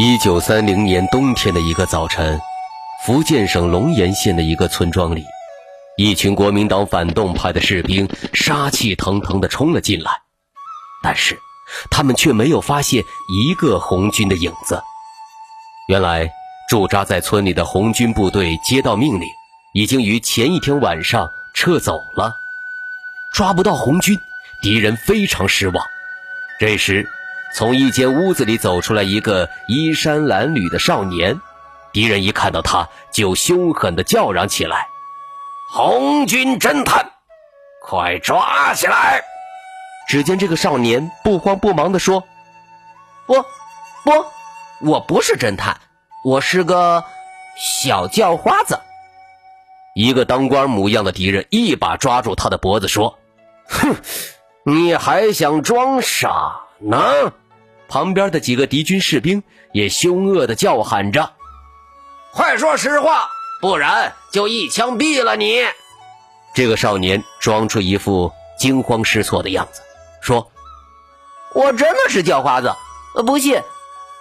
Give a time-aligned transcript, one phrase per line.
[0.00, 2.40] 一九三零年冬天的一个早晨，
[3.04, 5.24] 福建省龙岩县的一个村庄里，
[5.96, 10.12] 一群国民党反动派的士兵杀气腾腾地冲了进来，
[11.02, 11.36] 但是
[11.90, 14.80] 他们却没有发现一个红军的影子。
[15.88, 16.30] 原来，
[16.70, 19.26] 驻扎在村里的红军部队接到命令，
[19.74, 22.36] 已经于前一天晚上撤走了，
[23.34, 24.16] 抓不到红军，
[24.62, 25.84] 敌人非常失望。
[26.60, 27.10] 这时，
[27.54, 31.40] 从一间屋子里走出来一个衣衫褴褛的少年，
[31.92, 34.86] 敌人一看到他就凶狠地叫嚷起来
[35.72, 37.10] ：“红军侦探，
[37.82, 39.22] 快抓起来！”
[40.08, 42.22] 只见这个少年不慌不忙地说
[43.26, 43.34] ：“不，
[44.04, 44.24] 不，
[44.80, 45.80] 我不是侦探，
[46.24, 47.02] 我是个
[47.56, 48.78] 小叫花子。”
[49.96, 53.18] 一个当官模样的敌人一把抓住他的脖子说
[53.68, 53.96] ：“哼，
[54.64, 57.32] 你还想装傻？”呢，
[57.88, 61.32] 旁边的几个敌军士兵也凶恶的叫喊着
[62.32, 63.30] ：“快说实话，
[63.60, 65.64] 不然就一枪毙了你！”
[66.54, 69.80] 这个少年装出一副惊慌失措的样子，
[70.20, 70.50] 说
[71.54, 72.74] ：“我真的是叫花子，
[73.26, 73.62] 不信，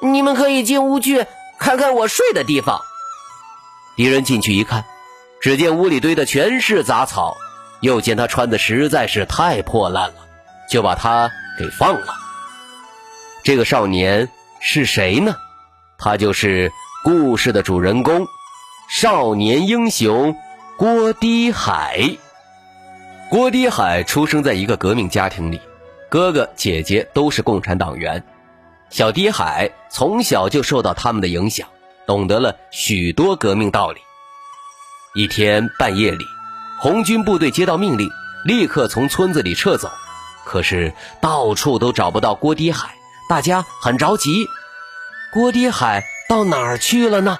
[0.00, 1.26] 你们可以进屋去
[1.58, 2.80] 看看我睡的地方。”
[3.96, 4.84] 敌人进去一看，
[5.40, 7.36] 只见屋里堆的全是杂草，
[7.80, 10.26] 又见他穿的实在是太破烂了，
[10.68, 12.23] 就把他给放了。
[13.44, 15.36] 这个少年是谁呢？
[15.98, 16.72] 他就是
[17.04, 18.26] 故事的主人公，
[18.88, 20.34] 少年英雄
[20.78, 22.16] 郭滴海。
[23.30, 25.60] 郭滴海出生在一个革命家庭里，
[26.08, 28.24] 哥哥姐姐都是共产党员。
[28.88, 31.68] 小滴海从小就受到他们的影响，
[32.06, 34.00] 懂得了许多革命道理。
[35.14, 36.24] 一天半夜里，
[36.80, 38.08] 红军部队接到命令，
[38.46, 39.90] 立刻从村子里撤走，
[40.46, 42.94] 可是到处都找不到郭滴海。
[43.26, 44.46] 大家很着急，
[45.32, 47.38] 郭迪海到哪儿去了呢？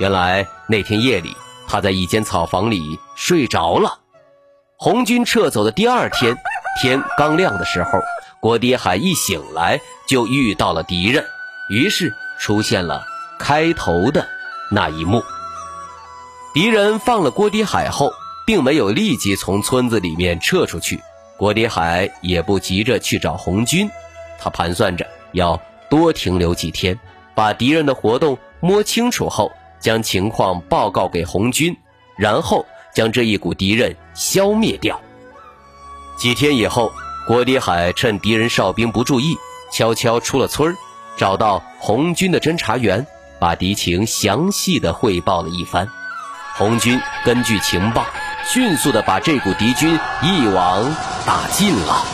[0.00, 1.36] 原来那天夜里，
[1.68, 4.00] 他在一间草房里睡着了。
[4.76, 6.36] 红军撤走的第二天，
[6.80, 8.00] 天刚亮的时候，
[8.40, 11.24] 郭迪海一醒来就遇到了敌人，
[11.70, 13.04] 于是出现了
[13.38, 14.26] 开头的
[14.72, 15.22] 那一幕。
[16.52, 18.10] 敌人放了郭迪海后，
[18.44, 21.00] 并没有立即从村子里面撤出去，
[21.36, 23.88] 郭迪海也不急着去找红军。
[24.42, 26.98] 他盘算着要多停留几天，
[27.32, 31.76] 把敌人的活动摸清楚后，将情况报告给红军，
[32.16, 35.00] 然后将这一股敌人消灭掉。
[36.18, 36.90] 几天以后，
[37.24, 39.36] 郭迪海趁敌人哨兵不注意，
[39.72, 40.76] 悄悄出了村
[41.16, 43.06] 找到红军的侦察员，
[43.38, 45.88] 把敌情详细的汇报了一番。
[46.56, 48.04] 红军根据情报，
[48.44, 50.92] 迅速的把这股敌军一网
[51.24, 52.04] 打尽了。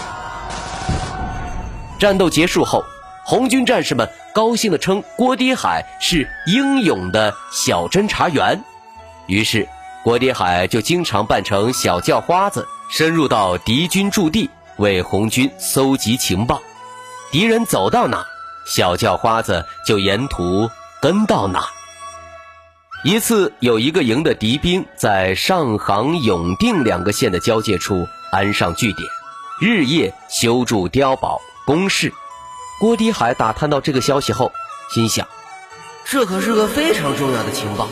[1.99, 2.85] 战斗结束后，
[3.25, 8.63] 红军战士们高兴地称郭迪海是英勇的小侦察员。
[9.27, 9.69] 于是，
[10.05, 16.63] 郭迪海就经常扮成小叫花子，深入到敌军驻地，为红军搜集情报。
[17.33, 18.25] 敌人走到哪，
[18.65, 20.71] 小叫花子就沿途
[21.03, 21.67] 跟到哪。
[23.05, 29.09] 一次，有一个营的敌兵在上杭、永定两个县的交界处安上据点，
[29.61, 31.41] 日夜修筑碉堡。
[31.69, 32.15] 公事，
[32.81, 34.51] 郭迪海打探到这个消息后，
[34.91, 35.29] 心想：
[36.03, 37.87] 这可是个非常重要的情报，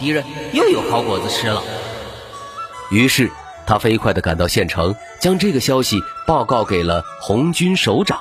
[0.00, 1.62] 敌人又有好果子吃了。
[2.90, 3.30] 于是
[3.68, 8.18] 他飞快地赶到县城，将这个消息报告给了红军首长。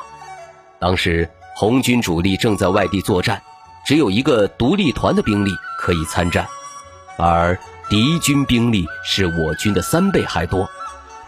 [0.77, 3.41] 当时红军主力正在外地作战，
[3.88, 6.47] 只有一个独立团的兵力可以参战，
[7.17, 7.57] 而
[7.89, 10.69] 敌军兵力是我军的三倍还多，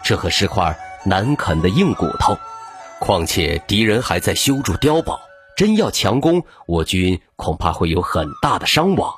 [0.04, 2.38] 这可是块难啃的硬骨头。
[3.02, 5.20] 况且敌人还在修筑碉堡，
[5.56, 9.12] 真要强攻，我军恐怕会有很大的伤亡。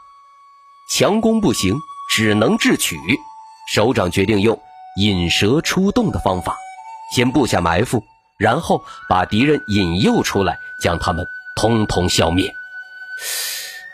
[0.91, 1.77] 强攻不行，
[2.11, 2.97] 只能智取。
[3.71, 4.59] 首长决定用
[4.97, 6.57] 引蛇出洞的方法，
[7.15, 8.03] 先布下埋伏，
[8.39, 12.55] 然后把敌人引诱出来，将他们通通消灭。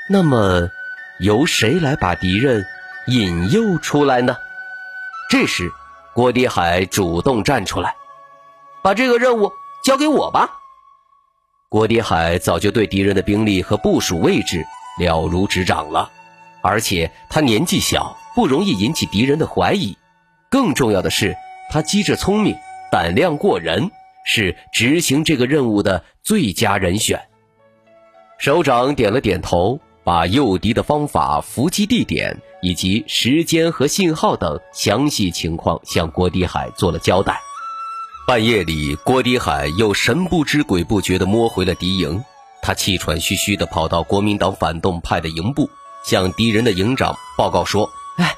[0.09, 0.71] 那么，
[1.19, 2.65] 由谁来把敌人
[3.09, 4.37] 引诱出来呢？
[5.29, 5.73] 这时，
[6.15, 7.97] 郭迪海主动站出来，
[8.85, 9.53] 把这个任务
[9.83, 10.59] 交给我吧。
[11.69, 14.67] 郭迪海早就对敌人的兵力和部署位置
[14.99, 16.11] 了如指掌了，
[16.63, 19.97] 而且他年纪小，不容易引起敌人的怀疑。
[20.51, 21.37] 更重要的是，
[21.71, 22.57] 他机智聪明，
[22.91, 23.91] 胆量过人，
[24.27, 27.21] 是执行这个任务的最佳人选。
[28.39, 37.41] 首长点了点头，把诱敌的方法、伏击地点以及时间和信号等详细情况向郭迪海做了交代。
[38.27, 42.23] 半夜里，郭迪海又神不知鬼不觉地摸回了敌营。
[42.63, 45.69] 他气喘吁吁地跑到国民党反动派的营部，
[46.05, 48.37] 向敌人的营长报告说：“哎，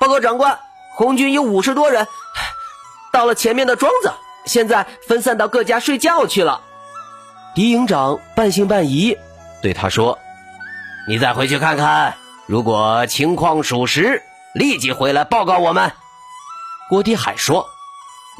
[0.00, 0.58] 报告长官，
[0.94, 2.06] 红军有五十多人，
[3.12, 4.10] 到了前面的庄子，
[4.46, 6.62] 现在分散到各家睡觉去了。”
[7.54, 9.14] 敌营长半信半疑，
[9.60, 10.18] 对他说
[11.06, 12.14] ：“你再回去看看，
[12.46, 14.22] 如果情况属实，
[14.54, 15.92] 立即回来报告我们。”
[16.88, 17.68] 郭迪海说：“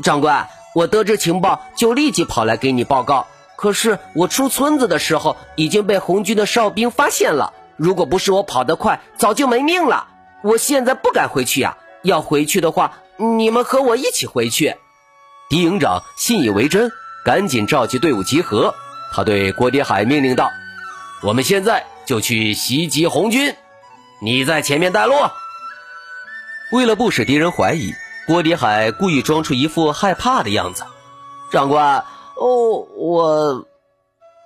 [0.02, 3.26] 长官。”我得知情报就立即跑来给你报告，
[3.56, 7.52] 可是我出村子的时候已经被红军的哨兵发现了。
[7.76, 10.08] 如果不是我跑得快，早就没命了。
[10.42, 14.76] 我现在不敢回去呀，要回去的话，你们和我一起回去。
[15.50, 16.90] 狄营长信以为真，
[17.22, 18.74] 赶紧召集队伍集合。
[19.12, 20.50] 他对郭迪海命令道
[21.22, 23.54] ：“我们现在就去袭击红军，
[24.22, 25.14] 你在前面带路。”
[26.72, 27.92] 为了不使敌人怀疑。
[28.26, 30.84] 郭迪海故意装出一副害怕的样子。
[31.50, 32.04] 长官，
[32.36, 33.66] 哦，我，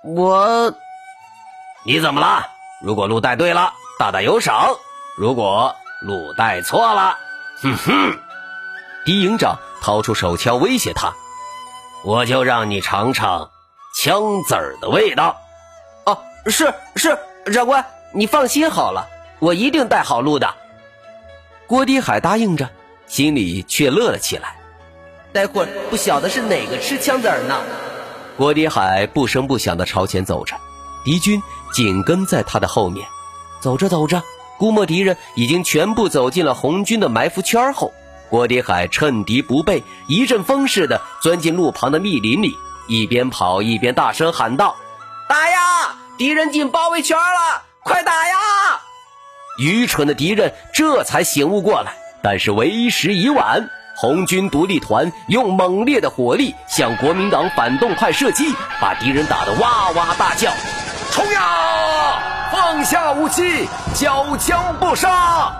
[0.03, 0.73] 我，
[1.83, 2.45] 你怎么了？
[2.81, 4.75] 如果路带对了，大大有赏；
[5.15, 7.17] 如果路带错了，
[7.61, 8.17] 哼哼！
[9.05, 11.13] 狄营长掏出手枪威胁他
[12.03, 13.49] ：“我就让你尝尝
[13.95, 15.37] 枪子儿的味道。”
[16.05, 17.17] 哦，是是，
[17.53, 19.07] 长官，你放心好了，
[19.39, 20.53] 我一定带好路的。
[21.67, 22.69] 郭迪海答应着。
[23.07, 24.55] 心里却乐了起来。
[25.33, 27.55] 待会儿不晓得是哪个吃枪子儿呢？
[28.37, 30.55] 郭迪海不声不响地朝前走着，
[31.03, 31.41] 敌军
[31.73, 33.07] 紧跟在他的后面。
[33.59, 34.21] 走着走着，
[34.59, 37.91] 估摸敌人已经全部走进了红军的埋伏圈后，
[38.29, 42.55] 郭迪海趁敌不备，一阵风似的钻进路旁的密林里，
[42.87, 44.75] 一边跑一边大声喊道
[45.27, 45.95] ：“打呀！
[46.17, 48.35] 敌人进包围圈了，快打呀！”
[49.59, 51.93] 愚蠢的敌人这才醒悟过来。
[52.21, 60.51] 但是为时已晚，红军独立团用猛烈的火力向国民党反动派射击，把敌人打得哇哇大叫
[61.11, 62.49] ：“冲呀！
[62.51, 65.51] 放下武器，缴枪不杀！”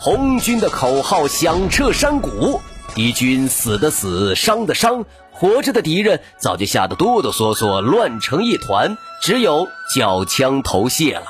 [0.00, 2.60] 红军的口号响彻山谷，
[2.94, 11.26] 敌军死的死，伤的伤，活着的敌人早就吓得哆哆嗦嗦，乱成一团，只有缴枪投谢了。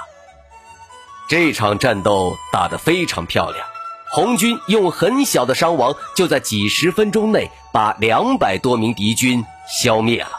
[1.29, 3.67] 这场战斗打得非常漂亮。
[4.15, 10.31] 红军用很小的伤亡，就在几十分钟内把两百多名敌军消灭了。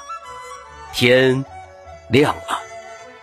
[0.94, 1.44] 天
[2.07, 2.62] 亮了，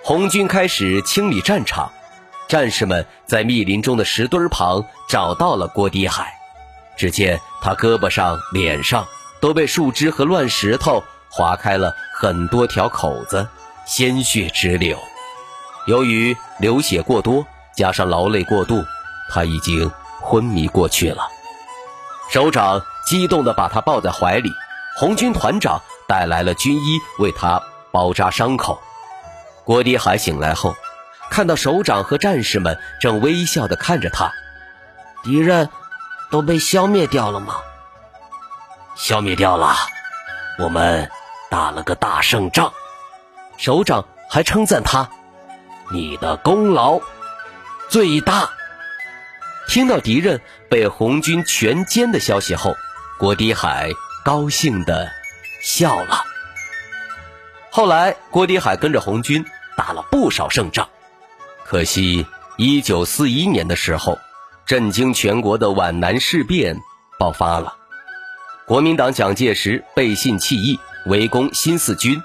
[0.05, 1.91] 红军开始清理战场。
[2.49, 6.35] 战士们在密林中的石墩旁找到了郭迪海，
[6.99, 9.07] 只见他胳膊上、脸上
[9.41, 13.49] 都被树枝和乱石头划开了很多条口子，
[13.87, 14.99] 鲜血直流。
[15.87, 18.85] 由于流血过多，加上劳累过度，
[19.31, 19.91] 他已经。
[20.33, 21.29] 昏迷过去了，
[22.31, 24.51] 首长激动地把他抱在怀里。
[24.97, 27.63] 红军团长带来了军医为他
[27.93, 28.81] 包扎伤口。
[29.67, 30.75] 郭迪海醒来后，
[31.29, 34.33] 看到首长和战士们正微笑地看着他。
[35.23, 35.69] 敌人
[36.31, 37.57] 都被消灭掉了吗？
[38.97, 39.77] 消灭掉了，
[40.59, 41.11] 我们
[41.51, 42.73] 打了个大胜仗。
[43.59, 45.11] 首长还称赞他
[45.93, 47.01] ：“你的功劳
[47.91, 48.49] 最大。”
[49.69, 52.77] 听到敌人被红军全歼的消息后，
[53.19, 53.91] 郭迪海
[54.25, 55.11] 高兴的
[55.63, 56.25] 笑了。
[57.71, 59.45] 后来，郭迪海跟着红军
[59.77, 60.89] 打了不少胜仗。
[61.65, 62.27] 可惜，
[62.59, 64.19] 一九四一年的时候，
[64.67, 66.77] 震惊全国的皖南事变
[67.19, 67.77] 爆发了。
[68.67, 72.23] 国民党蒋介石背信弃义，围攻新四军，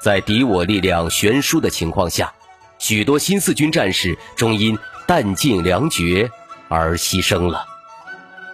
[0.00, 2.32] 在敌我力量悬殊的情况下，
[2.78, 6.30] 许多新四军战士终因弹尽粮绝。
[6.70, 7.66] 而牺牲了，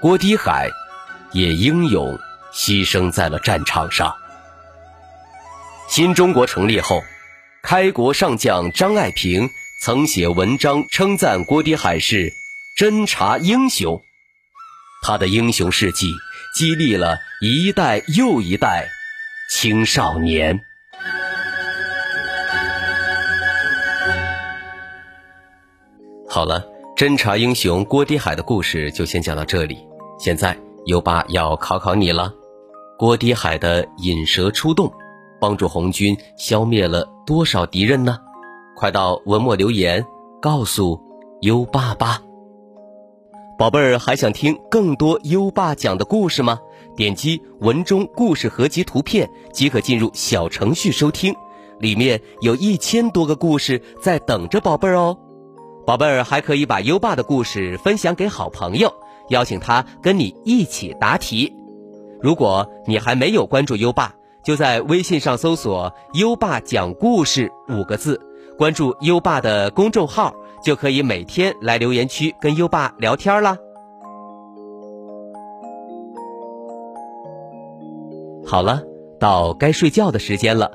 [0.01, 0.71] 郭迪海
[1.33, 2.19] 也英勇
[2.51, 4.17] 牺牲在了战场上。
[5.87, 7.05] 新中国成立后，
[7.63, 9.51] 开国上将张爱萍
[9.83, 12.33] 曾写文章称赞郭迪海是
[12.75, 14.03] 侦察英雄，
[15.03, 16.11] 他的英雄事迹
[16.55, 18.89] 激励了一代又一代
[19.51, 20.59] 青少年。
[26.27, 26.76] 好了。
[26.97, 29.87] 侦察英雄郭迪海的故事就先讲到这里。
[30.19, 32.33] 现在，优爸要考考你了。
[32.99, 34.91] 锅底海的引蛇出洞，
[35.39, 38.17] 帮助红军消灭了多少敌人呢？
[38.75, 40.07] 快到文末留言
[40.41, 40.99] 告诉
[41.43, 42.23] 优爸吧。
[43.59, 46.59] 宝贝儿，还想听更多优爸讲的故事吗？
[46.97, 51.35] 点击文中故事合集图片即可进入小程序收听，
[51.79, 55.19] 里面有一千多个故事在等着宝贝儿哦。
[55.87, 58.93] 宝贝儿还可以把优爸的故事分享给好朋友，
[59.29, 61.55] 邀请他跟你一起答题。
[62.21, 64.13] 如果你还没有关注优爸，
[64.43, 68.21] 就在微信上搜索“优爸讲故事”五个字，
[68.59, 70.35] 关注优爸的公众号。
[70.65, 73.57] 就可以每天来留言区跟优爸聊天啦。
[78.45, 78.83] 好了，
[79.21, 80.73] 到该睡觉的时间了，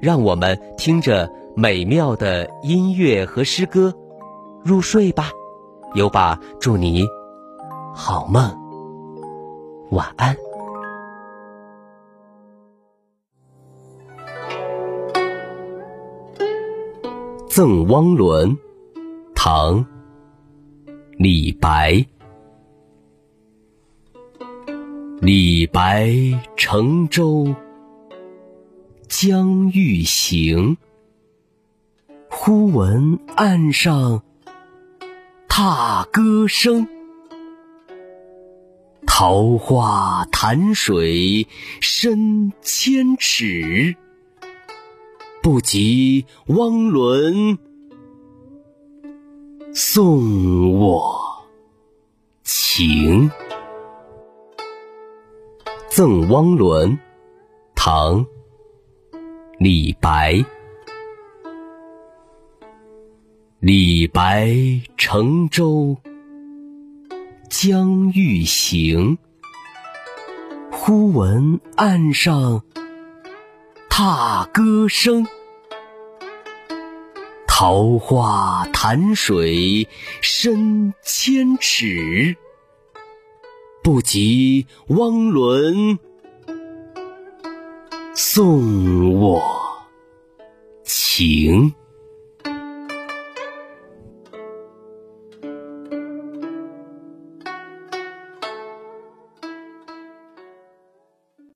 [0.00, 3.94] 让我们听着美妙的音乐和诗歌
[4.64, 5.30] 入睡吧。
[5.94, 7.06] 优爸祝你
[7.94, 8.50] 好梦，
[9.90, 10.34] 晚安。
[17.46, 18.56] 赠汪伦。
[19.34, 19.84] 唐，
[21.18, 22.06] 李白。
[25.20, 26.10] 李白
[26.56, 27.54] 乘舟
[29.06, 30.78] 将欲行，
[32.30, 34.22] 忽闻岸上
[35.56, 36.84] 踏歌声。
[39.06, 41.46] 桃花潭水
[41.80, 43.94] 深千尺，
[45.40, 47.56] 不及汪伦。
[49.72, 51.46] 送我
[52.42, 53.30] 情，
[55.88, 56.90] 《赠汪伦》
[57.76, 58.24] 唐·
[59.60, 60.44] 李白。
[63.66, 64.54] 李白
[64.98, 65.96] 乘舟
[67.48, 69.16] 将欲行，
[70.70, 72.62] 忽闻岸上
[73.88, 75.26] 踏歌声。
[77.46, 79.88] 桃花潭水
[80.20, 82.36] 深千尺，
[83.82, 85.98] 不及汪伦
[88.14, 89.42] 送我
[90.84, 91.72] 情。